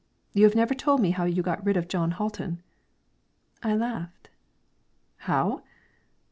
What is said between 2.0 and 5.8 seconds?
Hatlen." "I laughed." "How?"